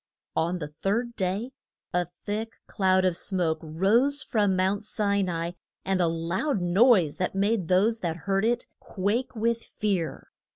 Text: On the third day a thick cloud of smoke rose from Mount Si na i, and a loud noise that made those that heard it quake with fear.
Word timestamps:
On 0.35 0.57
the 0.57 0.73
third 0.81 1.15
day 1.15 1.51
a 1.93 2.05
thick 2.05 2.53
cloud 2.65 3.05
of 3.05 3.15
smoke 3.15 3.59
rose 3.61 4.23
from 4.23 4.55
Mount 4.55 4.83
Si 4.83 5.21
na 5.21 5.31
i, 5.39 5.55
and 5.85 6.01
a 6.01 6.07
loud 6.07 6.59
noise 6.59 7.17
that 7.17 7.35
made 7.35 7.67
those 7.67 7.99
that 7.99 8.15
heard 8.25 8.43
it 8.43 8.65
quake 8.79 9.35
with 9.35 9.61
fear. 9.63 10.31